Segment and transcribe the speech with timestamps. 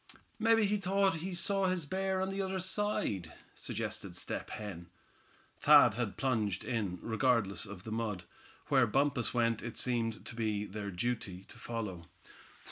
[0.39, 4.89] "Mebbe he thought he saw his bear on the other side," suggested Step Hen.
[5.59, 8.23] Thad had plunged in, regardless of the mud.
[8.69, 12.07] Where Bumpus went it seemed to be their duty to follow.